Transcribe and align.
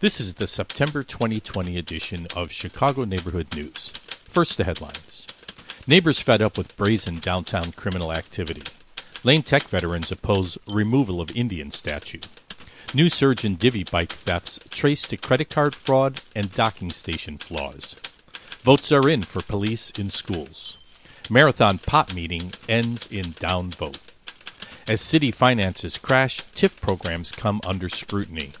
This 0.00 0.18
is 0.18 0.32
the 0.32 0.46
September 0.46 1.02
2020 1.02 1.76
edition 1.76 2.26
of 2.34 2.50
Chicago 2.50 3.04
Neighborhood 3.04 3.54
News. 3.54 3.90
First, 4.24 4.56
the 4.56 4.64
headlines 4.64 5.26
Neighbors 5.86 6.18
fed 6.20 6.40
up 6.40 6.56
with 6.56 6.74
brazen 6.74 7.18
downtown 7.18 7.72
criminal 7.72 8.10
activity. 8.10 8.62
Lane 9.24 9.42
Tech 9.42 9.64
veterans 9.64 10.10
oppose 10.10 10.56
removal 10.66 11.20
of 11.20 11.36
Indian 11.36 11.70
statue. 11.70 12.20
New 12.94 13.10
surge 13.10 13.44
in 13.44 13.56
divvy 13.56 13.84
bike 13.84 14.10
thefts 14.10 14.58
traced 14.70 15.10
to 15.10 15.18
credit 15.18 15.50
card 15.50 15.74
fraud 15.74 16.22
and 16.34 16.50
docking 16.54 16.88
station 16.88 17.36
flaws. 17.36 17.94
Votes 18.62 18.90
are 18.90 19.06
in 19.06 19.20
for 19.20 19.42
police 19.42 19.90
in 19.90 20.08
schools. 20.08 20.78
Marathon 21.28 21.76
pot 21.76 22.14
meeting 22.14 22.52
ends 22.70 23.06
in 23.06 23.32
down 23.32 23.68
vote. 23.68 23.98
As 24.88 25.02
city 25.02 25.30
finances 25.30 25.98
crash, 25.98 26.40
TIF 26.54 26.80
programs 26.80 27.32
come 27.32 27.60
under 27.66 27.90
scrutiny. 27.90 28.52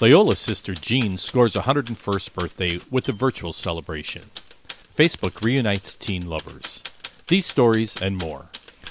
Loyola's 0.00 0.40
sister 0.40 0.74
Jean 0.74 1.16
scores 1.16 1.54
101st 1.54 2.34
birthday 2.34 2.80
with 2.90 3.08
a 3.08 3.12
virtual 3.12 3.52
celebration. 3.52 4.22
Facebook 4.68 5.44
reunites 5.44 5.94
teen 5.94 6.26
lovers. 6.26 6.82
These 7.28 7.46
stories 7.46 8.02
and 8.02 8.18
more. 8.18 8.46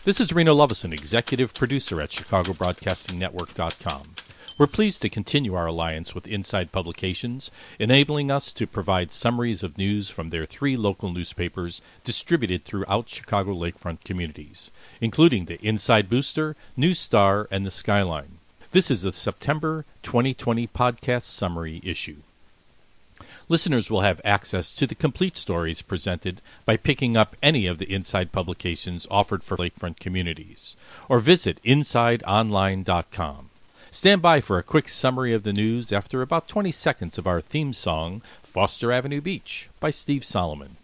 This 0.06 0.22
is 0.22 0.32
Reno 0.32 0.56
Lovison, 0.56 0.94
executive 0.94 1.54
producer 1.54 2.00
at 2.00 2.10
ChicagoBroadcastingNetwork.com. 2.10 4.16
We're 4.58 4.68
pleased 4.68 5.02
to 5.02 5.10
continue 5.10 5.56
our 5.56 5.66
alliance 5.66 6.16
with 6.16 6.26
Inside 6.26 6.72
Publications, 6.72 7.52
enabling 7.80 8.32
us 8.32 8.54
to 8.54 8.66
provide 8.66 9.12
summaries 9.12 9.62
of 9.62 9.78
news 9.78 10.10
from 10.10 10.30
their 10.30 10.46
three 10.46 10.78
local 10.78 11.12
newspapers 11.12 11.82
distributed 12.06 12.64
throughout 12.64 13.10
Chicago 13.10 13.54
lakefront 13.54 14.06
communities, 14.06 14.72
including 15.02 15.44
the 15.46 15.60
Inside 15.62 16.08
Booster, 16.08 16.56
News 16.78 16.98
Star, 16.98 17.50
and 17.52 17.66
the 17.66 17.72
Skyline. 17.72 18.38
This 18.74 18.90
is 18.90 19.04
the 19.04 19.14
September 19.14 19.86
2020 20.02 20.66
podcast 20.66 21.26
summary 21.26 21.80
issue. 21.84 22.16
Listeners 23.48 23.92
will 23.92 24.02
have 24.02 24.20
access 24.26 24.74
to 24.74 24.88
the 24.88 24.96
complete 24.96 25.38
stories 25.38 25.84
presented 25.84 26.42
by 26.66 26.78
picking 26.78 27.16
up 27.16 27.36
any 27.44 27.68
of 27.68 27.78
the 27.78 27.94
Inside 27.94 28.32
publications 28.32 29.06
offered 29.12 29.44
for 29.44 29.58
lakefront 29.58 30.00
communities, 30.00 30.76
or 31.08 31.20
visit 31.20 31.62
InsideOnline.com. 31.64 33.52
Stand 33.92 34.24
by 34.24 34.42
for 34.42 34.58
a 34.58 34.64
quick 34.64 34.90
summary 34.90 35.36
of 35.36 35.44
the 35.44 35.54
news 35.54 35.94
after 35.94 36.24
about 36.24 36.48
20 36.48 36.72
seconds 36.72 37.20
of 37.20 37.28
our 37.28 37.42
theme 37.42 37.74
song, 37.74 38.24
Foster 38.42 38.92
Avenue 38.92 39.22
Beach, 39.22 39.70
by 39.80 39.92
Steve 39.92 40.26
Solomon. 40.26 40.78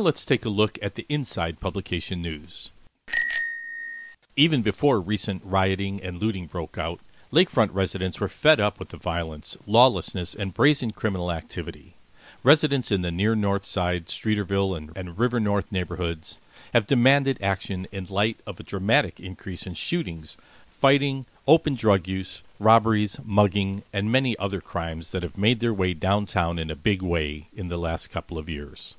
Let's 0.00 0.24
take 0.24 0.44
a 0.44 0.48
look 0.48 0.78
at 0.82 0.94
the 0.94 1.06
Inside 1.08 1.60
publication 1.60 2.22
news. 2.22 2.70
Even 4.36 4.62
before 4.62 5.00
recent 5.00 5.42
rioting 5.44 6.02
and 6.02 6.18
looting 6.18 6.46
broke 6.46 6.78
out, 6.78 7.00
lakefront 7.32 7.70
residents 7.72 8.20
were 8.20 8.28
fed 8.28 8.58
up 8.58 8.78
with 8.78 8.88
the 8.88 8.96
violence, 8.96 9.56
lawlessness, 9.66 10.34
and 10.34 10.54
brazen 10.54 10.90
criminal 10.90 11.30
activity. 11.30 11.94
Residents 12.42 12.90
in 12.90 13.02
the 13.02 13.10
near 13.10 13.34
north 13.34 13.64
side, 13.64 14.06
Streeterville, 14.06 14.76
and, 14.76 14.90
and 14.96 15.18
River 15.18 15.38
North 15.38 15.70
neighborhoods 15.70 16.40
have 16.72 16.86
demanded 16.86 17.38
action 17.42 17.86
in 17.92 18.06
light 18.08 18.40
of 18.46 18.58
a 18.58 18.62
dramatic 18.62 19.20
increase 19.20 19.66
in 19.66 19.74
shootings, 19.74 20.38
fighting, 20.66 21.26
open 21.46 21.74
drug 21.74 22.08
use, 22.08 22.42
robberies, 22.58 23.18
mugging, 23.24 23.82
and 23.92 24.10
many 24.10 24.38
other 24.38 24.60
crimes 24.60 25.12
that 25.12 25.22
have 25.22 25.36
made 25.36 25.60
their 25.60 25.74
way 25.74 25.92
downtown 25.92 26.58
in 26.58 26.70
a 26.70 26.76
big 26.76 27.02
way 27.02 27.48
in 27.54 27.68
the 27.68 27.76
last 27.76 28.08
couple 28.08 28.38
of 28.38 28.48
years. 28.48 28.94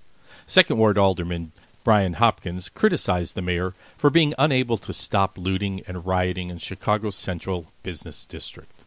Second 0.45 0.77
Ward 0.77 0.97
Alderman 0.97 1.51
Brian 1.83 2.13
Hopkins 2.13 2.69
criticized 2.69 3.35
the 3.35 3.41
mayor 3.41 3.73
for 3.97 4.09
being 4.09 4.35
unable 4.37 4.77
to 4.77 4.93
stop 4.93 5.37
looting 5.37 5.81
and 5.87 6.05
rioting 6.05 6.49
in 6.49 6.59
Chicago's 6.59 7.15
central 7.15 7.67
business 7.81 8.25
district. 8.25 8.83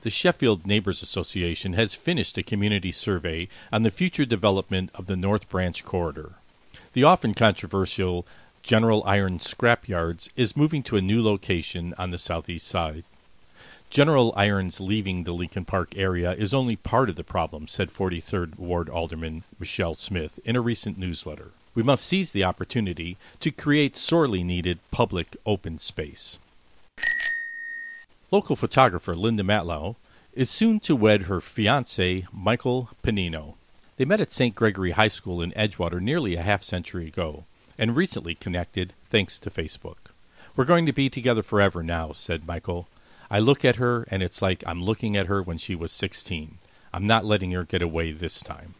The 0.00 0.10
Sheffield 0.10 0.66
Neighbors 0.66 1.02
Association 1.02 1.72
has 1.74 1.94
finished 1.94 2.36
a 2.36 2.42
community 2.42 2.92
survey 2.92 3.48
on 3.72 3.84
the 3.84 3.90
future 3.90 4.26
development 4.26 4.90
of 4.94 5.06
the 5.06 5.16
North 5.16 5.48
Branch 5.48 5.82
corridor. 5.84 6.32
The 6.92 7.04
often 7.04 7.32
controversial 7.32 8.26
General 8.62 9.02
Iron 9.06 9.38
Scrapyards 9.38 10.28
is 10.36 10.56
moving 10.56 10.82
to 10.84 10.96
a 10.96 11.02
new 11.02 11.22
location 11.22 11.94
on 11.96 12.10
the 12.10 12.18
southeast 12.18 12.66
side. 12.66 13.04
General 13.94 14.34
Irons 14.36 14.80
leaving 14.80 15.22
the 15.22 15.32
Lincoln 15.32 15.64
Park 15.64 15.96
area 15.96 16.32
is 16.32 16.52
only 16.52 16.74
part 16.74 17.08
of 17.08 17.14
the 17.14 17.22
problem, 17.22 17.68
said 17.68 17.90
43rd 17.90 18.58
Ward 18.58 18.88
Alderman 18.88 19.44
Michele 19.60 19.94
Smith 19.94 20.40
in 20.44 20.56
a 20.56 20.60
recent 20.60 20.98
newsletter. 20.98 21.52
We 21.76 21.84
must 21.84 22.04
seize 22.04 22.32
the 22.32 22.42
opportunity 22.42 23.16
to 23.38 23.52
create 23.52 23.96
sorely 23.96 24.42
needed 24.42 24.80
public 24.90 25.36
open 25.46 25.78
space. 25.78 26.40
Local 28.32 28.56
photographer 28.56 29.14
Linda 29.14 29.44
Matlow 29.44 29.94
is 30.32 30.50
soon 30.50 30.80
to 30.80 30.96
wed 30.96 31.22
her 31.22 31.40
fiance, 31.40 32.26
Michael 32.32 32.90
Panino. 33.04 33.54
They 33.96 34.04
met 34.04 34.18
at 34.18 34.32
St. 34.32 34.56
Gregory 34.56 34.90
High 34.90 35.06
School 35.06 35.40
in 35.40 35.52
Edgewater 35.52 36.00
nearly 36.00 36.34
a 36.34 36.42
half 36.42 36.64
century 36.64 37.06
ago 37.06 37.44
and 37.78 37.94
recently 37.94 38.34
connected 38.34 38.92
thanks 39.06 39.38
to 39.38 39.50
Facebook. 39.50 40.10
We're 40.56 40.64
going 40.64 40.86
to 40.86 40.92
be 40.92 41.08
together 41.08 41.44
forever 41.44 41.84
now, 41.84 42.10
said 42.10 42.44
Michael. 42.44 42.88
I 43.30 43.38
look 43.38 43.64
at 43.64 43.76
her 43.76 44.06
and 44.10 44.22
it's 44.22 44.42
like 44.42 44.62
I'm 44.66 44.82
looking 44.82 45.16
at 45.16 45.26
her 45.26 45.42
when 45.42 45.58
she 45.58 45.74
was 45.74 45.92
16. 45.92 46.58
I'm 46.92 47.06
not 47.06 47.24
letting 47.24 47.50
her 47.52 47.64
get 47.64 47.82
away 47.82 48.12
this 48.12 48.40
time. 48.40 48.74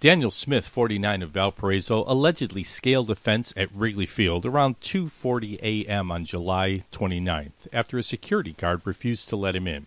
Daniel 0.00 0.30
Smith, 0.30 0.68
49 0.68 1.22
of 1.22 1.30
Valparaiso, 1.30 2.04
allegedly 2.06 2.62
scaled 2.62 3.10
a 3.10 3.14
fence 3.14 3.54
at 3.56 3.74
Wrigley 3.74 4.04
Field 4.04 4.44
around 4.44 4.80
2:40 4.80 5.58
a.m. 5.62 6.12
on 6.12 6.26
July 6.26 6.82
29th 6.92 7.68
after 7.72 7.96
a 7.96 8.02
security 8.02 8.52
guard 8.52 8.82
refused 8.84 9.30
to 9.30 9.36
let 9.36 9.56
him 9.56 9.66
in. 9.66 9.86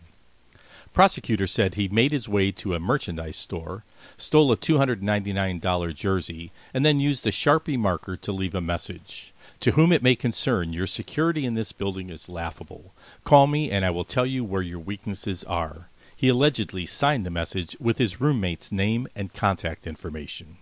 Prosecutors 0.91 1.51
said 1.51 1.75
he 1.75 1.87
made 1.87 2.11
his 2.11 2.27
way 2.27 2.51
to 2.53 2.73
a 2.73 2.79
merchandise 2.79 3.37
store, 3.37 3.83
stole 4.17 4.51
a 4.51 4.57
$299 4.57 5.93
jersey, 5.93 6.51
and 6.73 6.83
then 6.83 6.99
used 6.99 7.27
a 7.27 7.31
Sharpie 7.31 7.77
marker 7.77 8.17
to 8.17 8.31
leave 8.31 8.55
a 8.55 8.61
message. 8.61 9.31
To 9.61 9.71
whom 9.71 9.91
it 9.91 10.03
may 10.03 10.15
concern, 10.15 10.71
your 10.71 10.85
security 10.85 11.45
in 11.45 11.55
this 11.55 11.71
building 11.71 12.09
is 12.09 12.29
laughable. 12.29 12.93
Call 13.23 13.47
me 13.47 13.71
and 13.71 13.83
I 13.83 13.89
will 13.89 14.03
tell 14.03 14.25
you 14.25 14.43
where 14.43 14.61
your 14.61 14.79
weaknesses 14.79 15.43
are. 15.45 15.89
He 16.15 16.29
allegedly 16.29 16.85
signed 16.85 17.25
the 17.25 17.31
message 17.31 17.75
with 17.79 17.97
his 17.97 18.21
roommate's 18.21 18.71
name 18.71 19.07
and 19.15 19.33
contact 19.33 19.87
information. 19.87 20.57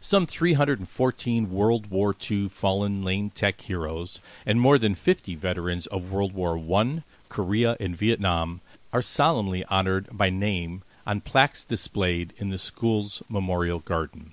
Some 0.00 0.26
314 0.26 1.50
World 1.50 1.90
War 1.90 2.14
II 2.30 2.48
fallen 2.48 3.02
Lane 3.02 3.30
Tech 3.30 3.60
heroes 3.62 4.20
and 4.46 4.60
more 4.60 4.78
than 4.78 4.94
50 4.94 5.34
veterans 5.34 5.88
of 5.88 6.12
World 6.12 6.32
War 6.34 6.56
I, 6.80 7.02
Korea, 7.28 7.76
and 7.80 7.96
Vietnam 7.96 8.60
are 8.92 9.02
solemnly 9.02 9.64
honored 9.64 10.08
by 10.12 10.30
name 10.30 10.82
on 11.04 11.20
plaques 11.20 11.64
displayed 11.64 12.32
in 12.36 12.50
the 12.50 12.58
school's 12.58 13.22
memorial 13.28 13.80
garden. 13.80 14.32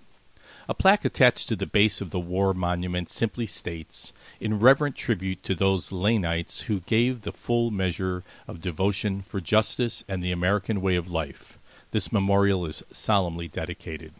A 0.67 0.73
plaque 0.73 1.05
attached 1.05 1.47
to 1.49 1.55
the 1.55 1.67
base 1.67 2.01
of 2.01 2.09
the 2.09 2.19
war 2.19 2.51
monument 2.53 3.07
simply 3.07 3.45
states, 3.45 4.11
in 4.39 4.59
reverent 4.59 4.95
tribute 4.95 5.43
to 5.43 5.53
those 5.53 5.91
Laneites 5.91 6.61
who 6.61 6.79
gave 6.81 7.21
the 7.21 7.31
full 7.31 7.69
measure 7.69 8.23
of 8.47 8.61
devotion 8.61 9.21
for 9.21 9.39
justice 9.39 10.03
and 10.07 10.23
the 10.23 10.31
American 10.31 10.81
way 10.81 10.95
of 10.95 11.11
life. 11.11 11.59
This 11.91 12.11
memorial 12.11 12.65
is 12.65 12.83
solemnly 12.91 13.47
dedicated. 13.47 14.13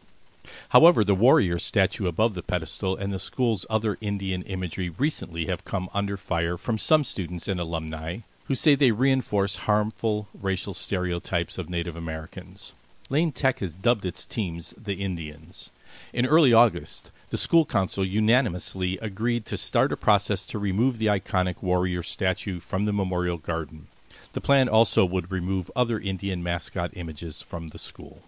However, 0.70 1.04
the 1.04 1.16
warrior 1.16 1.58
statue 1.58 2.06
above 2.08 2.36
the 2.36 2.44
pedestal 2.44 2.96
and 2.96 3.12
the 3.12 3.18
school's 3.18 3.66
other 3.68 3.98
Indian 4.00 4.44
imagery 4.44 4.90
recently 4.90 5.48
have 5.48 5.66
come 5.66 5.90
under 5.96 6.16
fire 6.16 6.58
from 6.58 6.78
some 6.78 7.04
students 7.04 7.48
and 7.48 7.60
alumni 7.60 8.20
who 8.46 8.54
say 8.54 8.76
they 8.76 8.92
reinforce 8.92 9.66
harmful 9.66 10.28
racial 10.40 10.76
stereotypes 10.76 11.58
of 11.58 11.72
Native 11.72 11.96
Americans. 11.96 12.76
Lane 13.10 13.32
Tech 13.32 13.60
has 13.60 13.76
dubbed 13.76 14.06
its 14.06 14.28
teams 14.28 14.76
the 14.78 14.96
Indians. 14.96 15.72
In 16.14 16.26
early 16.26 16.54
August, 16.54 17.12
the 17.30 17.38
school 17.38 17.66
council 17.66 18.06
unanimously 18.06 18.98
agreed 19.00 19.46
to 19.46 19.58
start 19.58 19.92
a 19.92 19.98
process 19.98 20.46
to 20.46 20.60
remove 20.60 20.98
the 20.98 21.08
iconic 21.08 21.62
warrior 21.62 22.04
statue 22.04 22.60
from 22.60 22.86
the 22.86 22.94
memorial 22.94 23.38
garden. 23.38 23.88
The 24.34 24.42
plan 24.42 24.68
also 24.68 25.06
would 25.06 25.32
remove 25.32 25.72
other 25.76 26.00
Indian 26.00 26.44
mascot 26.44 26.92
images 26.94 27.42
from 27.42 27.70
the 27.70 27.80
school. 27.80 28.22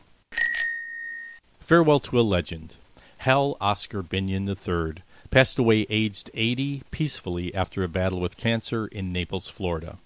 Farewell 1.60 2.00
to 2.00 2.20
a 2.20 2.22
legend. 2.22 2.76
Hal 3.20 3.58
Oscar 3.60 4.02
Binyon 4.02 4.48
III 4.48 5.04
passed 5.30 5.60
away 5.60 5.86
aged 5.90 6.32
80 6.34 6.84
peacefully 6.92 7.54
after 7.54 7.84
a 7.84 7.90
battle 7.90 8.22
with 8.22 8.38
cancer 8.38 8.88
in 8.88 9.12
Naples, 9.12 9.50
Florida. 9.50 9.98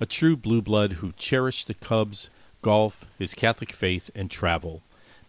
A 0.00 0.06
true 0.06 0.36
blue 0.36 0.62
blood 0.62 0.94
who 0.94 1.12
cherished 1.18 1.66
the 1.66 1.74
Cubs, 1.74 2.30
golf, 2.62 3.04
his 3.18 3.34
Catholic 3.34 3.72
faith, 3.72 4.10
and 4.14 4.30
travel. 4.30 4.82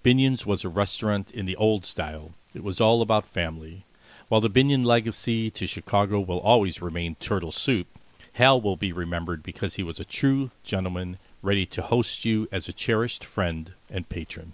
Binyon's 0.04 0.46
was 0.46 0.66
a 0.66 0.70
restaurant 0.70 1.32
in 1.32 1.46
the 1.46 1.56
old 1.56 1.86
style. 1.86 2.34
It 2.54 2.62
was 2.62 2.82
all 2.82 3.02
about 3.02 3.26
family. 3.26 3.86
While 4.28 4.42
the 4.42 4.50
Binyon 4.50 4.84
legacy 4.84 5.50
to 5.52 5.66
Chicago 5.66 6.20
will 6.20 6.40
always 6.40 6.82
remain 6.82 7.16
turtle 7.16 7.54
soup, 7.54 7.88
Hal 8.34 8.60
will 8.60 8.76
be 8.76 8.92
remembered 8.92 9.44
because 9.44 9.76
he 9.76 9.84
was 9.84 10.02
a 10.02 10.06
true 10.06 10.52
gentleman 10.64 11.20
ready 11.42 11.66
to 11.68 11.82
host 11.82 12.26
you 12.26 12.50
as 12.52 12.68
a 12.68 12.74
cherished 12.74 13.24
friend 13.24 13.72
and 13.90 14.10
patron. 14.10 14.54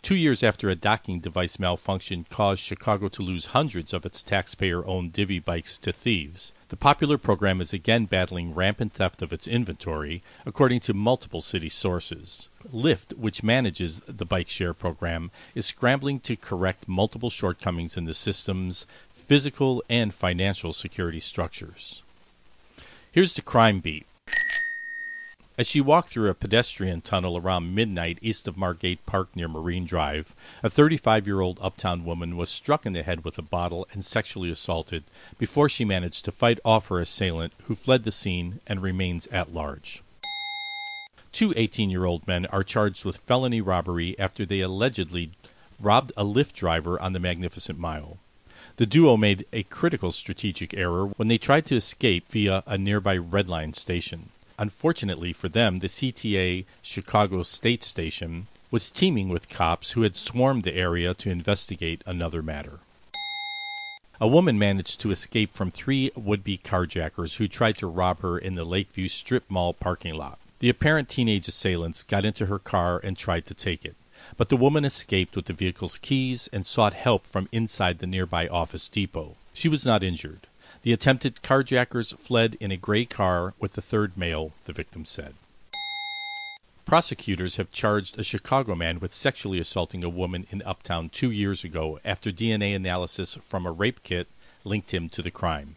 Two 0.00 0.16
years 0.16 0.42
after 0.42 0.70
a 0.70 0.74
docking 0.74 1.20
device 1.20 1.58
malfunction 1.58 2.24
caused 2.30 2.62
Chicago 2.62 3.08
to 3.08 3.22
lose 3.22 3.46
hundreds 3.46 3.92
of 3.92 4.06
its 4.06 4.22
taxpayer 4.22 4.86
owned 4.86 5.12
divvy 5.12 5.38
bikes 5.38 5.78
to 5.80 5.92
thieves, 5.92 6.52
the 6.74 6.78
popular 6.78 7.16
program 7.16 7.60
is 7.60 7.72
again 7.72 8.04
battling 8.06 8.52
rampant 8.52 8.94
theft 8.94 9.22
of 9.22 9.32
its 9.32 9.46
inventory, 9.46 10.24
according 10.44 10.80
to 10.80 10.92
multiple 10.92 11.40
city 11.40 11.68
sources. 11.68 12.48
Lyft, 12.72 13.16
which 13.16 13.44
manages 13.44 14.00
the 14.08 14.24
bike 14.24 14.48
share 14.48 14.74
program, 14.74 15.30
is 15.54 15.66
scrambling 15.66 16.18
to 16.18 16.34
correct 16.34 16.88
multiple 16.88 17.30
shortcomings 17.30 17.96
in 17.96 18.06
the 18.06 18.12
system's 18.12 18.86
physical 19.08 19.84
and 19.88 20.12
financial 20.12 20.72
security 20.72 21.20
structures. 21.20 22.02
Here's 23.12 23.36
the 23.36 23.42
crime 23.42 23.78
beat. 23.78 24.04
As 25.56 25.68
she 25.68 25.80
walked 25.80 26.08
through 26.08 26.30
a 26.30 26.34
pedestrian 26.34 27.00
tunnel 27.00 27.36
around 27.36 27.76
midnight 27.76 28.18
east 28.20 28.48
of 28.48 28.56
Margate 28.56 29.06
Park 29.06 29.36
near 29.36 29.46
Marine 29.46 29.84
Drive, 29.84 30.34
a 30.64 30.68
35 30.68 31.28
year 31.28 31.40
old 31.40 31.60
uptown 31.62 32.04
woman 32.04 32.36
was 32.36 32.50
struck 32.50 32.84
in 32.84 32.92
the 32.92 33.04
head 33.04 33.24
with 33.24 33.38
a 33.38 33.42
bottle 33.42 33.86
and 33.92 34.04
sexually 34.04 34.50
assaulted 34.50 35.04
before 35.38 35.68
she 35.68 35.84
managed 35.84 36.24
to 36.24 36.32
fight 36.32 36.58
off 36.64 36.88
her 36.88 36.98
assailant, 36.98 37.52
who 37.64 37.76
fled 37.76 38.02
the 38.02 38.10
scene 38.10 38.58
and 38.66 38.82
remains 38.82 39.28
at 39.28 39.54
large. 39.54 40.02
Two 41.30 41.54
18 41.56 41.88
year 41.88 42.04
old 42.04 42.26
men 42.26 42.46
are 42.46 42.64
charged 42.64 43.04
with 43.04 43.18
felony 43.18 43.60
robbery 43.60 44.18
after 44.18 44.44
they 44.44 44.58
allegedly 44.58 45.30
robbed 45.78 46.10
a 46.16 46.24
Lyft 46.24 46.54
driver 46.54 47.00
on 47.00 47.12
the 47.12 47.20
Magnificent 47.20 47.78
Mile. 47.78 48.18
The 48.76 48.86
duo 48.86 49.16
made 49.16 49.46
a 49.52 49.62
critical 49.62 50.10
strategic 50.10 50.74
error 50.74 51.06
when 51.06 51.28
they 51.28 51.38
tried 51.38 51.66
to 51.66 51.76
escape 51.76 52.28
via 52.32 52.64
a 52.66 52.76
nearby 52.76 53.16
Red 53.16 53.48
Line 53.48 53.72
station. 53.72 54.30
Unfortunately 54.58 55.32
for 55.32 55.48
them, 55.48 55.80
the 55.80 55.88
CTA 55.88 56.64
Chicago 56.82 57.42
State 57.42 57.82
Station 57.82 58.46
was 58.70 58.90
teeming 58.90 59.28
with 59.28 59.48
cops 59.48 59.92
who 59.92 60.02
had 60.02 60.16
swarmed 60.16 60.62
the 60.62 60.74
area 60.74 61.14
to 61.14 61.30
investigate 61.30 62.02
another 62.06 62.42
matter. 62.42 62.80
A 64.20 64.28
woman 64.28 64.58
managed 64.58 65.00
to 65.00 65.10
escape 65.10 65.54
from 65.54 65.72
three 65.72 66.10
would 66.14 66.44
be 66.44 66.56
carjackers 66.56 67.36
who 67.36 67.48
tried 67.48 67.76
to 67.78 67.88
rob 67.88 68.20
her 68.20 68.38
in 68.38 68.54
the 68.54 68.64
Lakeview 68.64 69.08
Strip 69.08 69.44
Mall 69.48 69.74
parking 69.74 70.14
lot. 70.14 70.38
The 70.60 70.68
apparent 70.68 71.08
teenage 71.08 71.48
assailants 71.48 72.04
got 72.04 72.24
into 72.24 72.46
her 72.46 72.60
car 72.60 73.00
and 73.02 73.18
tried 73.18 73.44
to 73.46 73.54
take 73.54 73.84
it, 73.84 73.96
but 74.36 74.48
the 74.50 74.56
woman 74.56 74.84
escaped 74.84 75.34
with 75.34 75.46
the 75.46 75.52
vehicle's 75.52 75.98
keys 75.98 76.48
and 76.52 76.64
sought 76.64 76.94
help 76.94 77.26
from 77.26 77.48
inside 77.50 77.98
the 77.98 78.06
nearby 78.06 78.46
office 78.46 78.88
depot. 78.88 79.36
She 79.52 79.68
was 79.68 79.84
not 79.84 80.04
injured. 80.04 80.46
The 80.84 80.92
attempted 80.92 81.40
carjackers 81.40 82.14
fled 82.18 82.58
in 82.60 82.70
a 82.70 82.76
gray 82.76 83.06
car 83.06 83.54
with 83.58 83.72
the 83.72 83.80
third 83.80 84.18
male, 84.18 84.52
the 84.66 84.74
victim 84.74 85.06
said. 85.06 85.32
Prosecutors 86.84 87.56
have 87.56 87.72
charged 87.72 88.18
a 88.18 88.22
Chicago 88.22 88.74
man 88.74 89.00
with 89.00 89.14
sexually 89.14 89.58
assaulting 89.58 90.04
a 90.04 90.10
woman 90.10 90.46
in 90.50 90.60
Uptown 90.60 91.08
two 91.08 91.30
years 91.30 91.64
ago 91.64 91.98
after 92.04 92.30
DNA 92.30 92.76
analysis 92.76 93.36
from 93.36 93.64
a 93.64 93.72
rape 93.72 94.02
kit 94.02 94.28
linked 94.62 94.92
him 94.92 95.08
to 95.08 95.22
the 95.22 95.30
crime. 95.30 95.76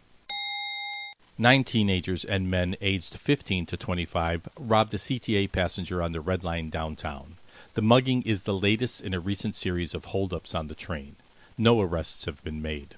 Nine 1.38 1.64
teenagers 1.64 2.22
and 2.22 2.50
men 2.50 2.76
aged 2.82 3.16
15 3.16 3.64
to 3.64 3.78
25 3.78 4.46
robbed 4.60 4.92
a 4.92 4.98
CTA 4.98 5.50
passenger 5.50 6.02
on 6.02 6.12
the 6.12 6.20
Red 6.20 6.44
Line 6.44 6.68
downtown. 6.68 7.36
The 7.72 7.82
mugging 7.82 8.20
is 8.24 8.44
the 8.44 8.52
latest 8.52 9.00
in 9.00 9.14
a 9.14 9.20
recent 9.20 9.54
series 9.54 9.94
of 9.94 10.06
holdups 10.06 10.54
on 10.54 10.68
the 10.68 10.74
train. 10.74 11.16
No 11.56 11.80
arrests 11.80 12.26
have 12.26 12.44
been 12.44 12.60
made. 12.60 12.96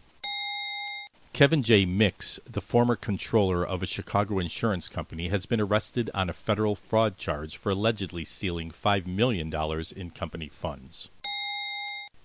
Kevin 1.33 1.63
J. 1.63 1.87
Mix, 1.87 2.39
the 2.45 2.61
former 2.61 2.97
controller 2.97 3.67
of 3.67 3.83
a 3.83 3.87
Chicago 3.87 4.39
insurance 4.39 4.89
company, 4.89 5.29
has 5.29 5.47
been 5.47 5.61
arrested 5.61 6.11
on 6.13 6.29
a 6.29 6.35
federal 6.35 6.75
fraud 6.75 7.17
charge 7.17 7.57
for 7.57 7.71
allegedly 7.71 8.25
stealing 8.25 8.71
$5 8.71 9.07
million 9.07 9.51
in 9.97 10.11
company 10.11 10.49
funds. 10.49 11.09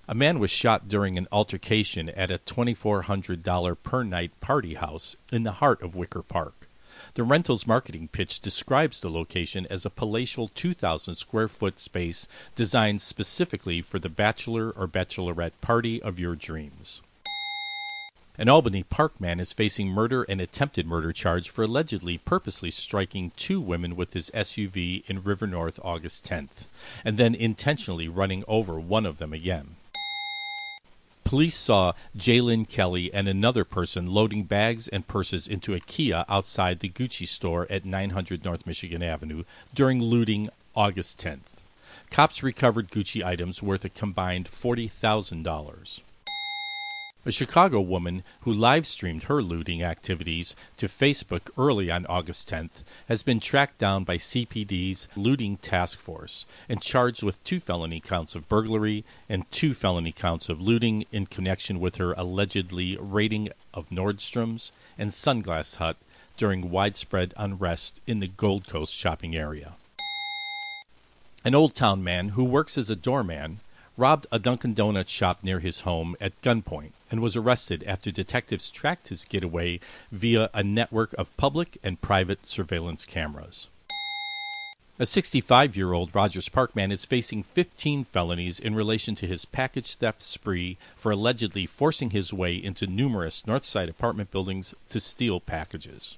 A 0.07 0.15
man 0.15 0.39
was 0.39 0.51
shot 0.51 0.89
during 0.89 1.17
an 1.17 1.27
altercation 1.31 2.09
at 2.09 2.29
a 2.29 2.39
$2,400 2.39 3.77
per 3.83 4.03
night 4.03 4.39
party 4.41 4.73
house 4.73 5.15
in 5.31 5.43
the 5.43 5.53
heart 5.53 5.81
of 5.81 5.95
Wicker 5.95 6.21
Park. 6.21 6.67
The 7.13 7.23
rental's 7.23 7.67
marketing 7.67 8.09
pitch 8.09 8.41
describes 8.41 8.99
the 8.99 9.09
location 9.09 9.65
as 9.69 9.85
a 9.85 9.89
palatial 9.89 10.49
2,000 10.49 11.15
square 11.15 11.47
foot 11.47 11.79
space 11.79 12.27
designed 12.55 13.01
specifically 13.01 13.81
for 13.81 13.99
the 13.99 14.09
bachelor 14.09 14.71
or 14.71 14.87
bachelorette 14.87 15.59
party 15.61 16.01
of 16.01 16.19
your 16.19 16.35
dreams. 16.35 17.01
An 18.37 18.49
Albany 18.49 18.83
Park 18.83 19.21
man 19.21 19.39
is 19.39 19.53
facing 19.53 19.87
murder 19.87 20.23
and 20.23 20.41
attempted 20.41 20.85
murder 20.85 21.13
charge 21.13 21.49
for 21.49 21.63
allegedly 21.63 22.17
purposely 22.17 22.69
striking 22.69 23.31
two 23.37 23.61
women 23.61 23.95
with 23.95 24.11
his 24.11 24.29
SUV 24.31 25.09
in 25.09 25.23
River 25.23 25.47
North 25.47 25.79
August 25.81 26.25
10th, 26.25 26.67
and 27.05 27.17
then 27.17 27.33
intentionally 27.33 28.09
running 28.09 28.43
over 28.45 28.77
one 28.77 29.05
of 29.05 29.19
them 29.19 29.31
again. 29.31 29.77
Police 31.23 31.55
saw 31.55 31.93
Jalen 32.17 32.67
Kelly 32.67 33.11
and 33.13 33.29
another 33.29 33.63
person 33.63 34.05
loading 34.05 34.43
bags 34.43 34.89
and 34.89 35.07
purses 35.07 35.47
into 35.47 35.73
a 35.73 35.79
Kia 35.79 36.25
outside 36.27 36.81
the 36.81 36.89
Gucci 36.89 37.25
store 37.25 37.65
at 37.69 37.85
900 37.85 38.43
North 38.43 38.67
Michigan 38.67 39.01
Avenue 39.01 39.45
during 39.73 40.01
looting 40.01 40.49
August 40.75 41.17
10th. 41.19 41.61
Cops 42.11 42.43
recovered 42.43 42.91
Gucci 42.91 43.23
items 43.23 43.63
worth 43.63 43.85
a 43.85 43.89
combined 43.89 44.47
$40,000. 44.47 46.01
A 47.27 47.31
Chicago 47.31 47.81
woman 47.81 48.21
who 48.41 48.53
live 48.53 48.85
streamed 48.85 49.23
her 49.23 49.41
looting 49.41 49.81
activities 49.81 50.55
to 50.77 50.85
Facebook 50.85 51.49
early 51.57 51.89
on 51.89 52.05
August 52.05 52.47
10th 52.51 52.83
has 53.07 53.23
been 53.23 53.39
tracked 53.39 53.79
down 53.79 54.03
by 54.03 54.17
CPD's 54.17 55.07
looting 55.15 55.57
task 55.57 55.97
force 55.97 56.45
and 56.69 56.83
charged 56.83 57.23
with 57.23 57.43
two 57.43 57.59
felony 57.59 57.99
counts 57.99 58.35
of 58.35 58.47
burglary 58.47 59.03
and 59.27 59.49
two 59.49 59.73
felony 59.73 60.11
counts 60.11 60.49
of 60.49 60.61
looting 60.61 61.07
in 61.11 61.25
connection 61.25 61.79
with 61.79 61.95
her 61.95 62.13
allegedly 62.13 62.95
raiding 63.01 63.49
of 63.73 63.89
Nordstrom's 63.89 64.71
and 64.95 65.09
Sunglass 65.09 65.77
Hut 65.77 65.97
during 66.37 66.69
widespread 66.69 67.33
unrest 67.37 68.01
in 68.05 68.19
the 68.19 68.27
Gold 68.27 68.67
Coast 68.67 68.93
shopping 68.93 69.35
area. 69.35 69.71
An 71.43 71.55
Old 71.55 71.73
Town 71.73 72.03
man 72.03 72.29
who 72.29 72.43
works 72.43 72.77
as 72.77 72.91
a 72.91 72.95
doorman 72.95 73.61
robbed 73.97 74.27
a 74.31 74.37
Dunkin' 74.37 74.75
Donuts 74.75 75.11
shop 75.11 75.39
near 75.41 75.59
his 75.59 75.81
home 75.81 76.15
at 76.21 76.39
gunpoint 76.43 76.91
and 77.09 77.21
was 77.21 77.35
arrested 77.35 77.83
after 77.85 78.11
detectives 78.11 78.69
tracked 78.69 79.09
his 79.09 79.25
getaway 79.25 79.79
via 80.11 80.49
a 80.53 80.63
network 80.63 81.13
of 81.13 81.35
public 81.37 81.77
and 81.83 82.01
private 82.01 82.45
surveillance 82.45 83.05
cameras. 83.05 83.69
A 84.97 85.05
65 85.05 85.75
year 85.75 85.91
old 85.91 86.15
Rogers 86.15 86.47
Park 86.47 86.73
man 86.73 86.89
is 86.89 87.03
facing 87.03 87.43
15 87.43 88.05
felonies 88.05 88.61
in 88.61 88.75
relation 88.75 89.13
to 89.15 89.27
his 89.27 89.43
package 89.43 89.95
theft 89.95 90.21
spree 90.21 90.77
for 90.95 91.11
allegedly 91.11 91.65
forcing 91.65 92.11
his 92.11 92.31
way 92.31 92.55
into 92.55 92.87
numerous 92.87 93.41
Northside 93.41 93.89
apartment 93.89 94.31
buildings 94.31 94.73
to 94.87 95.01
steal 95.01 95.41
packages. 95.41 96.17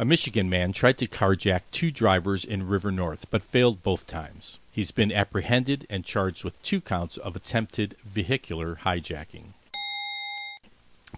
A 0.00 0.04
Michigan 0.06 0.48
man 0.48 0.72
tried 0.72 0.96
to 0.96 1.06
carjack 1.06 1.64
two 1.70 1.90
drivers 1.90 2.42
in 2.42 2.66
River 2.66 2.90
North, 2.90 3.26
but 3.28 3.42
failed 3.42 3.82
both 3.82 4.06
times. 4.06 4.58
He's 4.72 4.92
been 4.92 5.12
apprehended 5.12 5.86
and 5.90 6.06
charged 6.06 6.42
with 6.42 6.62
two 6.62 6.80
counts 6.80 7.18
of 7.18 7.36
attempted 7.36 7.96
vehicular 8.02 8.76
hijacking. 8.76 9.52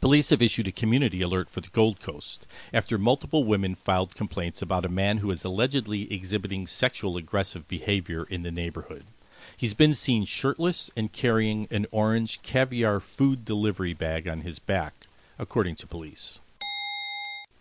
Police 0.01 0.31
have 0.31 0.43
issued 0.43 0.67
a 0.67 0.73
community 0.73 1.23
alert 1.23 1.49
for 1.49 1.61
the 1.61 1.69
Gold 1.69 2.01
Coast 2.01 2.49
after 2.75 2.99
multiple 2.99 3.45
women 3.45 3.77
filed 3.77 4.17
complaints 4.17 4.61
about 4.61 4.85
a 4.85 4.89
man 4.89 5.19
who 5.19 5.31
is 5.31 5.45
allegedly 5.45 6.13
exhibiting 6.13 6.67
sexual 6.67 7.17
aggressive 7.17 7.69
behavior 7.69 8.25
in 8.29 8.43
the 8.43 8.51
neighborhood. 8.51 9.05
He's 9.57 9.75
been 9.75 9.95
seen 9.95 10.25
shirtless 10.25 10.91
and 10.97 11.13
carrying 11.13 11.69
an 11.71 11.87
orange 11.93 12.43
caviar 12.43 12.99
food 12.99 13.45
delivery 13.45 13.95
bag 13.95 14.27
on 14.27 14.41
his 14.41 14.59
back, 14.59 15.07
according 15.39 15.77
to 15.77 15.87
police. 15.87 16.41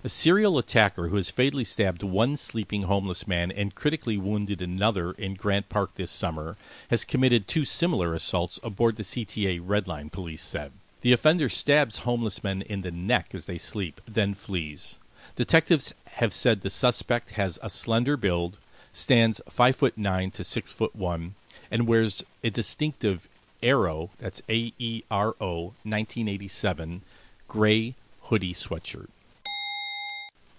A 0.04 0.10
serial 0.10 0.58
attacker 0.58 1.10
who 1.10 1.16
has 1.18 1.30
fatally 1.30 1.64
stabbed 1.64 2.02
one 2.02 2.36
sleeping 2.36 2.84
homeless 2.84 3.28
man 3.28 3.52
and 3.52 3.76
critically 3.76 4.18
wounded 4.18 4.60
another 4.60 5.12
in 5.12 5.36
Grant 5.36 5.70
Park 5.70 5.94
this 5.94 6.10
summer 6.10 6.58
has 6.90 7.06
committed 7.06 7.48
two 7.48 7.66
similar 7.66 8.16
assaults 8.16 8.60
aboard 8.64 8.96
the 8.96 9.04
CTA 9.04 9.62
Red 9.64 9.88
Line, 9.88 10.10
police 10.10 10.42
said. 10.42 10.72
The 11.02 11.14
offender 11.14 11.50
stabs 11.50 11.98
homeless 11.98 12.44
men 12.44 12.64
in 12.64 12.82
the 12.82 12.90
neck 12.90 13.36
as 13.36 13.46
they 13.46 13.60
sleep, 13.60 14.02
then 14.08 14.34
flees. 14.34 14.98
Detectives 15.36 15.94
have 16.14 16.34
said 16.34 16.62
the 16.62 16.72
suspect 16.72 17.32
has 17.32 17.60
a 17.62 17.70
slender 17.70 18.18
build, 18.18 18.58
stands 18.92 19.40
5 19.50 19.76
foot 19.76 19.98
9 20.00 20.32
to 20.32 20.44
6 20.44 20.74
foot 20.74 20.96
1, 20.96 21.36
and 21.70 21.88
wears 21.88 22.24
a 22.44 22.50
distinctive 22.50 23.30
Aero, 23.62 24.10
that's 24.18 24.42
A 24.50 24.74
E 24.80 25.04
R 25.12 25.36
O, 25.40 25.74
1987, 25.84 27.04
gray 27.48 27.94
hoodie 28.24 28.54
sweatshirt. 28.54 29.10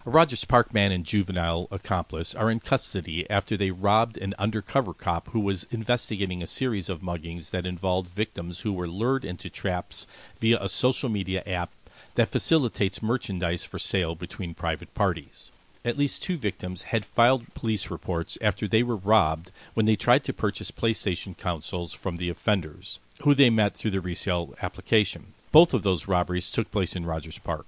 A 0.04 0.10
Rogers 0.10 0.44
Park 0.44 0.74
man 0.74 0.90
and 0.90 1.04
juvenile 1.04 1.68
accomplice 1.70 2.34
are 2.34 2.50
in 2.50 2.58
custody 2.58 3.24
after 3.30 3.56
they 3.56 3.70
robbed 3.70 4.18
an 4.18 4.34
undercover 4.36 4.92
cop 4.92 5.28
who 5.28 5.38
was 5.38 5.62
investigating 5.70 6.42
a 6.42 6.46
series 6.46 6.88
of 6.88 7.02
muggings 7.02 7.52
that 7.52 7.66
involved 7.66 8.08
victims 8.08 8.62
who 8.62 8.72
were 8.72 8.88
lured 8.88 9.24
into 9.24 9.48
traps 9.48 10.08
via 10.40 10.58
a 10.60 10.68
social 10.68 11.08
media 11.08 11.44
app 11.46 11.70
that 12.16 12.28
facilitates 12.28 13.00
merchandise 13.00 13.64
for 13.64 13.78
sale 13.78 14.16
between 14.16 14.54
private 14.54 14.92
parties. 14.92 15.52
At 15.84 15.96
least 15.96 16.20
two 16.20 16.36
victims 16.36 16.82
had 16.90 17.04
filed 17.04 17.54
police 17.54 17.88
reports 17.88 18.36
after 18.40 18.66
they 18.66 18.82
were 18.82 18.96
robbed 18.96 19.52
when 19.74 19.86
they 19.86 19.94
tried 19.94 20.24
to 20.24 20.32
purchase 20.32 20.72
PlayStation 20.72 21.38
consoles 21.38 21.92
from 21.92 22.16
the 22.16 22.28
offenders, 22.28 22.98
who 23.22 23.36
they 23.36 23.50
met 23.50 23.76
through 23.76 23.92
the 23.92 24.00
resale 24.00 24.52
application. 24.62 25.34
Both 25.52 25.72
of 25.72 25.84
those 25.84 26.08
robberies 26.08 26.50
took 26.50 26.72
place 26.72 26.96
in 26.96 27.06
Rogers 27.06 27.38
Park. 27.38 27.66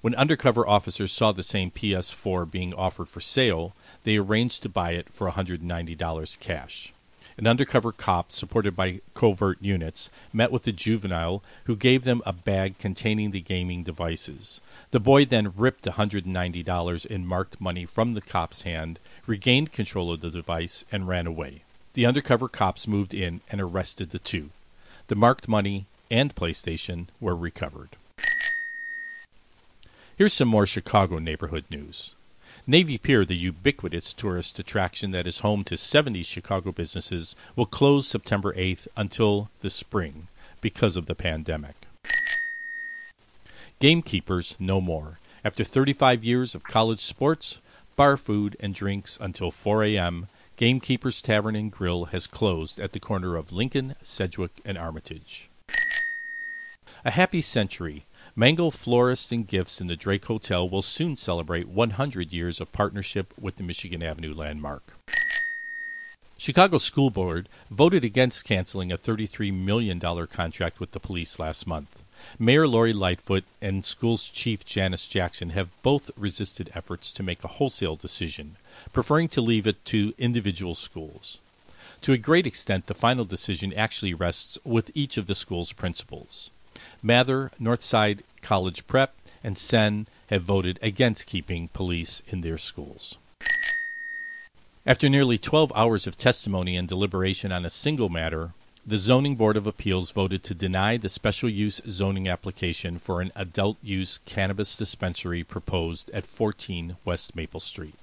When 0.00 0.14
undercover 0.14 0.66
officers 0.66 1.10
saw 1.10 1.32
the 1.32 1.42
same 1.42 1.72
PS4 1.72 2.48
being 2.48 2.72
offered 2.72 3.08
for 3.08 3.20
sale, 3.20 3.74
they 4.04 4.16
arranged 4.16 4.62
to 4.62 4.68
buy 4.68 4.92
it 4.92 5.10
for 5.10 5.28
$190 5.28 6.40
cash. 6.40 6.92
An 7.36 7.46
undercover 7.46 7.92
cop, 7.92 8.32
supported 8.32 8.74
by 8.74 9.00
covert 9.14 9.58
units, 9.60 10.10
met 10.32 10.50
with 10.50 10.64
the 10.64 10.72
juvenile, 10.72 11.42
who 11.64 11.76
gave 11.76 12.02
them 12.04 12.22
a 12.26 12.32
bag 12.32 12.78
containing 12.78 13.30
the 13.30 13.40
gaming 13.40 13.82
devices. 13.84 14.60
The 14.90 15.00
boy 15.00 15.24
then 15.24 15.52
ripped 15.56 15.84
$190 15.84 17.06
in 17.06 17.26
marked 17.26 17.60
money 17.60 17.84
from 17.84 18.14
the 18.14 18.20
cop's 18.20 18.62
hand, 18.62 18.98
regained 19.26 19.72
control 19.72 20.12
of 20.12 20.20
the 20.20 20.30
device, 20.30 20.84
and 20.90 21.06
ran 21.06 21.26
away. 21.26 21.62
The 21.94 22.06
undercover 22.06 22.48
cops 22.48 22.88
moved 22.88 23.14
in 23.14 23.40
and 23.50 23.60
arrested 23.60 24.10
the 24.10 24.18
two. 24.18 24.50
The 25.08 25.16
marked 25.16 25.48
money 25.48 25.86
and 26.10 26.34
PlayStation 26.34 27.06
were 27.20 27.36
recovered. 27.36 27.90
Here's 30.18 30.32
some 30.32 30.48
more 30.48 30.66
Chicago 30.66 31.20
neighborhood 31.20 31.66
news. 31.70 32.12
Navy 32.66 32.98
Pier, 32.98 33.24
the 33.24 33.36
ubiquitous 33.36 34.12
tourist 34.12 34.58
attraction 34.58 35.12
that 35.12 35.28
is 35.28 35.46
home 35.46 35.62
to 35.62 35.76
70 35.76 36.24
Chicago 36.24 36.72
businesses, 36.72 37.36
will 37.54 37.66
close 37.66 38.08
September 38.08 38.52
8th 38.54 38.88
until 38.96 39.48
the 39.60 39.70
spring 39.70 40.26
because 40.60 40.96
of 40.96 41.06
the 41.06 41.14
pandemic. 41.14 41.76
Gamekeepers 43.78 44.56
no 44.58 44.80
more. 44.80 45.20
After 45.44 45.62
35 45.62 46.24
years 46.24 46.56
of 46.56 46.64
college 46.64 46.98
sports, 46.98 47.60
bar 47.94 48.16
food, 48.16 48.56
and 48.58 48.74
drinks 48.74 49.18
until 49.20 49.52
4 49.52 49.84
a.m., 49.84 50.26
Gamekeepers 50.56 51.22
Tavern 51.22 51.54
and 51.54 51.70
Grill 51.70 52.06
has 52.06 52.26
closed 52.26 52.80
at 52.80 52.92
the 52.92 52.98
corner 52.98 53.36
of 53.36 53.52
Lincoln, 53.52 53.94
Sedgwick, 54.02 54.60
and 54.64 54.76
Armitage. 54.76 55.48
A 57.04 57.12
happy 57.12 57.40
century. 57.40 58.04
Mangel 58.38 58.70
Florists 58.70 59.32
and 59.32 59.48
Gifts 59.48 59.80
in 59.80 59.88
the 59.88 59.96
Drake 59.96 60.26
Hotel 60.26 60.68
will 60.68 60.80
soon 60.80 61.16
celebrate 61.16 61.66
100 61.66 62.32
years 62.32 62.60
of 62.60 62.70
partnership 62.70 63.34
with 63.36 63.56
the 63.56 63.64
Michigan 63.64 64.00
Avenue 64.00 64.32
landmark. 64.32 64.92
Chicago 66.36 66.78
School 66.78 67.10
Board 67.10 67.48
voted 67.68 68.04
against 68.04 68.44
canceling 68.44 68.92
a 68.92 68.96
$33 68.96 69.52
million 69.52 69.98
contract 70.28 70.78
with 70.78 70.92
the 70.92 71.00
police 71.00 71.40
last 71.40 71.66
month. 71.66 72.04
Mayor 72.38 72.68
Lori 72.68 72.92
Lightfoot 72.92 73.42
and 73.60 73.84
school's 73.84 74.28
chief 74.28 74.64
Janice 74.64 75.08
Jackson 75.08 75.50
have 75.50 75.72
both 75.82 76.12
resisted 76.16 76.70
efforts 76.76 77.10
to 77.14 77.24
make 77.24 77.42
a 77.42 77.48
wholesale 77.48 77.96
decision, 77.96 78.54
preferring 78.92 79.26
to 79.30 79.40
leave 79.40 79.66
it 79.66 79.84
to 79.86 80.14
individual 80.16 80.76
schools. 80.76 81.40
To 82.02 82.12
a 82.12 82.16
great 82.16 82.46
extent, 82.46 82.86
the 82.86 82.94
final 82.94 83.24
decision 83.24 83.74
actually 83.74 84.14
rests 84.14 84.58
with 84.62 84.92
each 84.94 85.16
of 85.16 85.26
the 85.26 85.34
school's 85.34 85.72
principals. 85.72 86.50
Mather, 87.02 87.50
Northside 87.60 88.20
College 88.42 88.86
Prep, 88.86 89.14
and 89.44 89.56
Senn 89.56 90.06
have 90.28 90.42
voted 90.42 90.78
against 90.82 91.26
keeping 91.26 91.68
police 91.68 92.22
in 92.28 92.40
their 92.40 92.58
schools. 92.58 93.18
After 94.86 95.08
nearly 95.08 95.38
12 95.38 95.72
hours 95.74 96.06
of 96.06 96.16
testimony 96.16 96.76
and 96.76 96.88
deliberation 96.88 97.52
on 97.52 97.64
a 97.64 97.70
single 97.70 98.08
matter, 98.08 98.52
the 98.86 98.96
Zoning 98.96 99.36
Board 99.36 99.58
of 99.58 99.66
Appeals 99.66 100.12
voted 100.12 100.42
to 100.44 100.54
deny 100.54 100.96
the 100.96 101.10
special 101.10 101.50
use 101.50 101.82
zoning 101.86 102.26
application 102.26 102.96
for 102.96 103.20
an 103.20 103.30
adult 103.36 103.76
use 103.82 104.18
cannabis 104.24 104.74
dispensary 104.76 105.44
proposed 105.44 106.10
at 106.12 106.24
14 106.24 106.96
West 107.04 107.36
Maple 107.36 107.60
Street. 107.60 107.96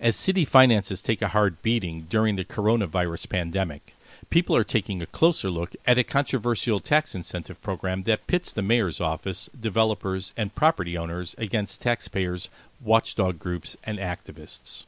As 0.00 0.16
city 0.16 0.46
finances 0.46 1.02
take 1.02 1.20
a 1.20 1.28
hard 1.28 1.60
beating 1.60 2.06
during 2.08 2.36
the 2.36 2.44
coronavirus 2.44 3.28
pandemic, 3.28 3.94
people 4.30 4.54
are 4.56 4.64
taking 4.64 5.00
a 5.00 5.06
closer 5.06 5.50
look 5.50 5.74
at 5.86 5.98
a 5.98 6.04
controversial 6.04 6.80
tax 6.80 7.14
incentive 7.14 7.60
program 7.62 8.02
that 8.02 8.26
pits 8.26 8.52
the 8.52 8.62
mayor's 8.62 9.00
office, 9.00 9.48
developers, 9.58 10.32
and 10.36 10.54
property 10.54 10.96
owners 10.96 11.34
against 11.38 11.82
taxpayers, 11.82 12.48
watchdog 12.82 13.38
groups, 13.38 13.76
and 13.84 13.98
activists. 13.98 14.86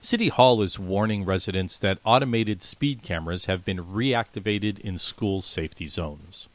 City 0.00 0.28
Hall 0.28 0.60
is 0.60 0.78
warning 0.78 1.24
residents 1.24 1.78
that 1.78 1.98
automated 2.04 2.62
speed 2.62 3.02
cameras 3.02 3.46
have 3.46 3.64
been 3.64 3.84
reactivated 3.84 4.78
in 4.80 4.98
school 4.98 5.40
safety 5.40 5.86
zones. 5.86 6.48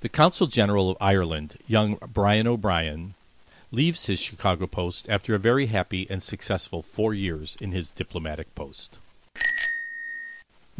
The 0.00 0.08
Consul 0.08 0.46
General 0.46 0.90
of 0.90 0.96
Ireland, 1.00 1.56
young 1.66 1.98
Brian 2.12 2.46
O'Brien, 2.46 3.14
leaves 3.72 4.06
his 4.06 4.20
Chicago 4.20 4.68
post 4.68 5.08
after 5.10 5.34
a 5.34 5.38
very 5.38 5.66
happy 5.66 6.06
and 6.08 6.22
successful 6.22 6.82
four 6.82 7.14
years 7.14 7.56
in 7.60 7.72
his 7.72 7.90
diplomatic 7.90 8.54
post. 8.54 8.98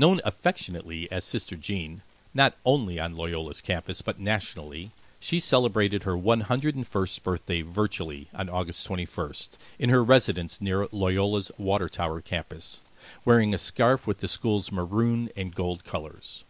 Known 0.01 0.21
affectionately 0.25 1.11
as 1.11 1.25
Sister 1.25 1.57
Jean, 1.57 2.03
not 2.33 2.55
only 2.65 3.01
on 3.01 3.17
Loyola's 3.17 3.61
campus 3.61 4.01
but 4.01 4.21
nationally, 4.21 4.93
she 5.19 5.41
celebrated 5.41 6.05
her 6.05 6.13
101st 6.13 7.25
birthday 7.25 7.63
virtually 7.63 8.29
on 8.33 8.49
August 8.49 8.89
21st 8.89 9.57
in 9.77 9.91
her 9.91 10.05
residence 10.05 10.61
near 10.61 10.87
Loyola's 10.93 11.51
Water 11.59 11.89
Tower 11.89 12.21
campus, 12.21 12.81
wearing 13.25 13.53
a 13.53 13.59
scarf 13.59 14.07
with 14.07 14.19
the 14.19 14.29
school's 14.29 14.71
maroon 14.71 15.31
and 15.37 15.53
gold 15.53 15.83
colors. 15.83 16.45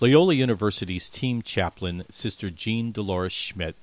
Loyola 0.00 0.34
University's 0.34 1.08
team 1.08 1.40
chaplain, 1.40 2.02
Sister 2.10 2.50
Jean 2.50 2.90
Dolores 2.90 3.32
Schmidt, 3.32 3.76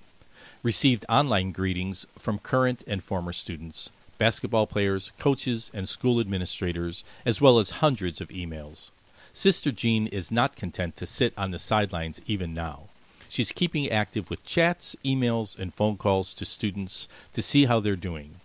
received 0.62 1.05
online 1.07 1.53
greetings 1.53 2.05
from 2.17 2.38
current 2.38 2.84
and 2.86 3.01
former 3.01 3.31
students, 3.31 3.91
basketball 4.17 4.67
players, 4.67 5.13
coaches, 5.17 5.72
and 5.74 5.88
school 5.88 6.19
administrators, 6.19 7.05
as 7.25 7.39
well 7.39 7.60
as 7.60 7.79
hundreds 7.79 8.19
of 8.19 8.27
emails. 8.27 8.91
Sister 9.35 9.73
Jean 9.73 10.07
is 10.07 10.31
not 10.31 10.55
content 10.55 10.95
to 10.95 11.05
sit 11.05 11.33
on 11.37 11.51
the 11.51 11.59
sidelines 11.59 12.21
even 12.25 12.53
now. 12.53 12.83
She's 13.27 13.51
keeping 13.51 13.91
active 13.91 14.29
with 14.29 14.45
chats, 14.45 14.95
emails, 15.03 15.59
and 15.59 15.73
phone 15.73 15.97
calls 15.97 16.33
to 16.35 16.45
students 16.45 17.09
to 17.33 17.41
see 17.41 17.65
how 17.65 17.81
they're 17.81 17.97
doing. 17.97 18.35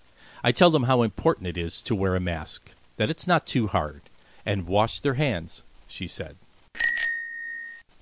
I 0.42 0.50
tell 0.50 0.68
them 0.68 0.82
how 0.82 1.02
important 1.02 1.46
it 1.46 1.56
is 1.56 1.80
to 1.82 1.94
wear 1.94 2.16
a 2.16 2.20
mask, 2.20 2.72
that 2.96 3.08
it's 3.08 3.28
not 3.28 3.46
too 3.46 3.68
hard, 3.68 4.00
and 4.44 4.66
wash 4.66 4.98
their 4.98 5.14
hands, 5.14 5.62
she 5.86 6.08
said. 6.08 6.34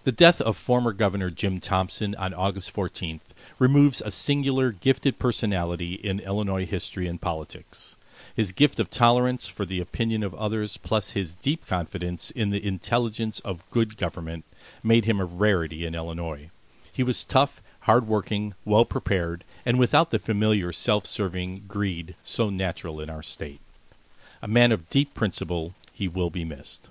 The 0.05 0.13
death 0.13 0.41
of 0.41 0.57
former 0.57 0.95
Governor 0.95 1.29
Jim 1.29 1.61
Thompson 1.61 2.15
on 2.15 2.33
August 2.33 2.75
14th 2.75 3.35
removes 3.59 4.01
a 4.01 4.11
singular, 4.11 4.73
gifted 4.73 5.19
personality 5.19 5.93
in 5.97 6.21
Illinois 6.21 6.65
history 6.65 7.07
and 7.07 7.21
politics. 7.21 7.97
His 8.39 8.53
gift 8.53 8.79
of 8.79 8.89
tolerance 8.89 9.49
for 9.49 9.65
the 9.65 9.81
opinion 9.81 10.23
of 10.23 10.33
others, 10.37 10.77
plus 10.77 11.11
his 11.11 11.35
deep 11.35 11.67
confidence 11.67 12.31
in 12.31 12.51
the 12.51 12.65
intelligence 12.65 13.41
of 13.41 13.69
good 13.73 13.97
government, 13.97 14.45
made 14.81 15.07
him 15.07 15.19
a 15.19 15.25
rarity 15.25 15.85
in 15.85 15.97
Illinois. 15.97 16.51
He 16.93 17.03
was 17.03 17.25
tough, 17.25 17.61
hard-working, 17.81 18.55
well 18.65 18.85
prepared, 18.85 19.43
and 19.67 19.77
without 19.77 20.13
the 20.13 20.21
familiar 20.21 20.71
self-serving 20.71 21.65
greed 21.67 22.15
so 22.23 22.49
natural 22.49 23.01
in 23.01 23.11
our 23.11 23.25
state. 23.25 23.59
A 24.41 24.47
man 24.47 24.71
of 24.71 24.89
deep 24.89 25.15
principle, 25.15 25.75
he 25.93 26.07
will 26.07 26.31
be 26.31 26.45
missed. 26.45 26.91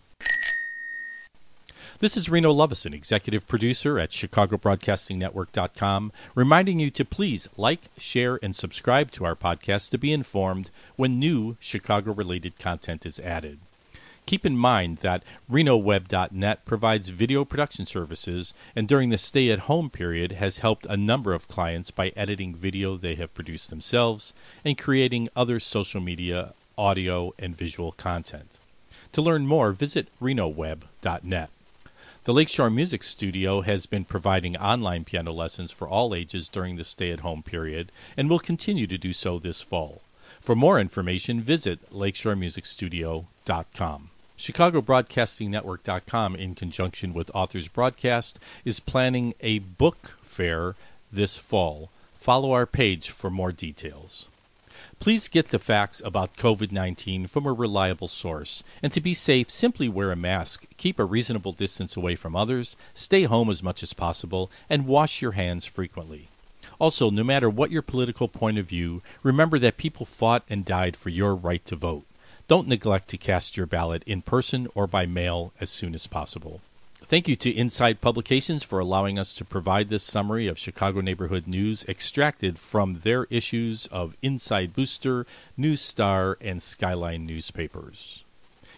This 1.99 2.15
is 2.15 2.29
Reno 2.29 2.51
Lovison, 2.51 2.93
executive 2.93 3.47
producer 3.47 3.97
at 3.97 4.11
ChicagoBroadcastingNetwork.com, 4.11 6.11
reminding 6.35 6.79
you 6.79 6.91
to 6.91 7.03
please 7.03 7.49
like, 7.57 7.85
share, 7.97 8.37
and 8.43 8.55
subscribe 8.55 9.09
to 9.13 9.25
our 9.25 9.35
podcast 9.35 9.89
to 9.89 9.97
be 9.97 10.13
informed 10.13 10.69
when 10.95 11.17
new 11.17 11.57
Chicago 11.59 12.13
related 12.13 12.59
content 12.59 13.07
is 13.07 13.19
added. 13.21 13.57
Keep 14.27 14.45
in 14.45 14.55
mind 14.55 14.97
that 14.97 15.23
RenoWeb.net 15.51 16.65
provides 16.65 17.09
video 17.09 17.43
production 17.43 17.87
services 17.87 18.53
and 18.75 18.87
during 18.87 19.09
the 19.09 19.17
stay 19.17 19.49
at 19.49 19.61
home 19.61 19.89
period 19.89 20.33
has 20.33 20.59
helped 20.59 20.85
a 20.85 20.97
number 20.97 21.33
of 21.33 21.47
clients 21.47 21.89
by 21.89 22.13
editing 22.15 22.53
video 22.53 22.95
they 22.95 23.15
have 23.15 23.33
produced 23.33 23.71
themselves 23.71 24.33
and 24.63 24.77
creating 24.77 25.29
other 25.35 25.59
social 25.59 25.99
media, 25.99 26.53
audio, 26.77 27.33
and 27.39 27.57
visual 27.57 27.91
content. 27.91 28.59
To 29.13 29.21
learn 29.23 29.47
more, 29.47 29.71
visit 29.71 30.09
RenoWeb.net. 30.21 31.49
The 32.27 32.33
Lakeshore 32.33 32.69
Music 32.69 33.01
Studio 33.03 33.61
has 33.61 33.85
been 33.85 34.03
providing 34.03 34.57
online 34.57 35.05
piano 35.05 35.31
lessons 35.31 35.71
for 35.71 35.87
all 35.87 36.13
ages 36.13 36.49
during 36.49 36.75
the 36.75 36.83
stay 36.83 37.09
at 37.11 37.21
home 37.21 37.41
period 37.41 37.89
and 38.17 38.29
will 38.29 38.39
continue 38.39 38.85
to 38.85 38.97
do 38.97 39.13
so 39.13 39.39
this 39.39 39.61
fall. 39.61 40.01
For 40.41 40.53
more 40.53 40.77
information, 40.77 41.39
visit 41.39 41.89
lakeshoremusicstudio.com. 41.89 44.09
ChicagoBroadcastingNetwork.com, 44.37 46.35
in 46.35 46.53
conjunction 46.53 47.13
with 47.13 47.31
Authors 47.33 47.69
Broadcast, 47.69 48.39
is 48.65 48.81
planning 48.81 49.33
a 49.39 49.59
book 49.59 50.17
fair 50.21 50.75
this 51.09 51.37
fall. 51.37 51.89
Follow 52.13 52.51
our 52.51 52.65
page 52.65 53.09
for 53.09 53.29
more 53.29 53.53
details. 53.53 54.27
Please 54.99 55.27
get 55.27 55.47
the 55.49 55.59
facts 55.59 56.01
about 56.03 56.37
COVID 56.37 56.71
19 56.71 57.27
from 57.27 57.45
a 57.45 57.53
reliable 57.53 58.07
source. 58.07 58.63
And 58.81 58.91
to 58.93 59.01
be 59.01 59.13
safe, 59.13 59.49
simply 59.49 59.89
wear 59.89 60.11
a 60.11 60.15
mask, 60.15 60.65
keep 60.77 60.99
a 60.99 61.05
reasonable 61.05 61.51
distance 61.51 61.95
away 61.95 62.15
from 62.15 62.35
others, 62.35 62.75
stay 62.93 63.23
home 63.23 63.49
as 63.49 63.63
much 63.63 63.83
as 63.83 63.93
possible, 63.93 64.51
and 64.69 64.87
wash 64.87 65.21
your 65.21 65.33
hands 65.33 65.65
frequently. 65.65 66.27
Also, 66.79 67.09
no 67.09 67.23
matter 67.23 67.49
what 67.49 67.71
your 67.71 67.81
political 67.81 68.27
point 68.27 68.57
of 68.57 68.67
view, 68.67 69.01
remember 69.23 69.57
that 69.59 69.77
people 69.77 70.05
fought 70.05 70.43
and 70.49 70.65
died 70.65 70.95
for 70.95 71.09
your 71.09 71.35
right 71.35 71.63
to 71.65 71.75
vote. 71.75 72.05
Don't 72.47 72.67
neglect 72.67 73.07
to 73.09 73.17
cast 73.17 73.57
your 73.57 73.65
ballot 73.65 74.03
in 74.05 74.21
person 74.21 74.67
or 74.75 74.87
by 74.87 75.05
mail 75.05 75.53
as 75.59 75.69
soon 75.69 75.93
as 75.93 76.07
possible. 76.07 76.61
Thank 77.09 77.29
you 77.29 77.37
to 77.37 77.49
Inside 77.49 78.01
Publications 78.01 78.63
for 78.63 78.79
allowing 78.79 79.17
us 79.17 79.33
to 79.35 79.45
provide 79.45 79.87
this 79.87 80.03
summary 80.03 80.45
of 80.47 80.59
Chicago 80.59 80.99
neighborhood 80.99 81.47
news 81.47 81.85
extracted 81.87 82.59
from 82.59 82.95
their 82.95 83.23
issues 83.29 83.85
of 83.87 84.17
Inside 84.21 84.73
Booster, 84.73 85.25
News 85.55 85.79
Star, 85.79 86.37
and 86.41 86.61
Skyline 86.61 87.25
newspapers. 87.25 88.25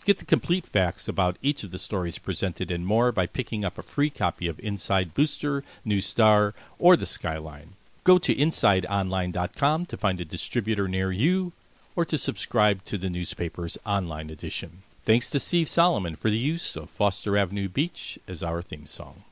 Get 0.06 0.20
the 0.20 0.26
complete 0.26 0.68
facts 0.68 1.08
about 1.08 1.38
each 1.42 1.64
of 1.64 1.72
the 1.72 1.80
stories 1.80 2.20
presented 2.20 2.70
and 2.70 2.86
more 2.86 3.12
by 3.12 3.26
picking 3.26 3.66
up 3.66 3.80
a 3.80 3.82
free 3.82 4.12
copy 4.12 4.48
of 4.48 4.60
Inside 4.60 5.16
Booster, 5.16 5.64
News 5.84 6.06
Star, 6.06 6.54
or 6.78 6.96
the 6.96 7.08
Skyline. 7.08 7.74
Go 8.04 8.20
to 8.20 8.36
InsideOnline.com 8.36 9.88
to 9.88 9.98
find 9.98 10.22
a 10.22 10.26
distributor 10.26 10.88
near 10.88 11.12
you 11.12 11.52
or 11.96 12.06
to 12.06 12.18
subscribe 12.20 12.86
to 12.86 13.00
the 13.00 13.10
newspaper's 13.10 13.80
online 13.88 14.30
edition. 14.30 14.84
Thanks 15.10 15.32
to 15.32 15.40
Steve 15.40 15.68
Solomon 15.68 16.16
for 16.16 16.30
the 16.30 16.38
use 16.38 16.76
of 16.76 16.88
Foster 16.88 17.36
Avenue 17.36 17.68
Beach 17.68 18.20
as 18.28 18.44
our 18.44 18.62
theme 18.62 18.86
song. 18.86 19.24